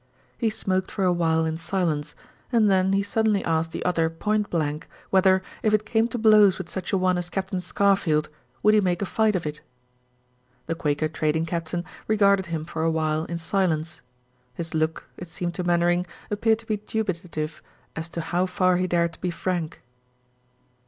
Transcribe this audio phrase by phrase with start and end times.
[0.35, 2.15] He smoked for a while in silence
[2.51, 6.57] and then he suddenly asked the other point blank whether, if it came to blows
[6.57, 8.27] with such a one as Captain Scarfield,
[8.63, 9.61] would he make a fight of it?
[10.65, 14.01] The Quaker trading captain regarded him for a while in silence.
[14.55, 17.61] His look, it seemed to Mainwaring, appeared to be dubitative
[17.95, 19.83] as to how far he dared to be frank.